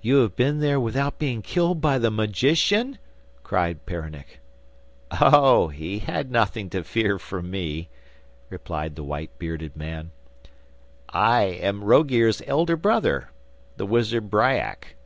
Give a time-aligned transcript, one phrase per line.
[0.00, 2.96] 'You have been there without being killed by the magician?'
[3.42, 4.40] cried Peronnik.
[5.10, 5.68] 'Oh!
[5.68, 7.90] he had nothing to fear from me,'
[8.48, 10.10] replied the white bearded man,
[11.10, 13.28] 'I am Rogear's elder brother,
[13.76, 14.96] the wizard Bryak.